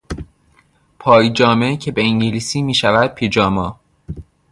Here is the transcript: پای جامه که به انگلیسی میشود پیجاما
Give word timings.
پای 0.99 1.29
جامه 1.29 1.77
که 1.77 1.91
به 1.91 2.01
انگلیسی 2.03 2.61
میشود 2.61 3.11
پیجاما 3.15 3.79